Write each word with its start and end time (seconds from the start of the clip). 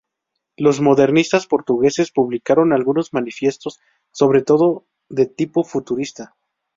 Los 0.57 0.81
modernistas 0.81 1.45
portugueses 1.45 2.09
publicaron 2.11 2.73
algunos 2.73 3.13
manifiestos, 3.13 3.79
sobre 4.11 4.41
todo 4.41 4.87
de 5.09 5.27
tipo 5.27 5.63
futurista. 5.63 6.35